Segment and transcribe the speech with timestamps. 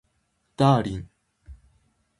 [0.57, 1.07] ダーリン